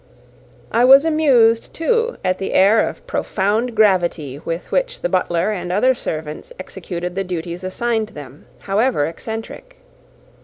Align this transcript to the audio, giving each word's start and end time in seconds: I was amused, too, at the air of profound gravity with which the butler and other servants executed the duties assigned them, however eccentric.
I 0.71 0.83
was 0.83 1.05
amused, 1.05 1.75
too, 1.75 2.17
at 2.25 2.39
the 2.39 2.53
air 2.53 2.89
of 2.89 3.05
profound 3.05 3.75
gravity 3.75 4.39
with 4.43 4.63
which 4.71 5.01
the 5.01 5.09
butler 5.09 5.51
and 5.51 5.71
other 5.71 5.93
servants 5.93 6.51
executed 6.59 7.13
the 7.13 7.23
duties 7.23 7.63
assigned 7.63 8.07
them, 8.07 8.47
however 8.61 9.05
eccentric. 9.05 9.77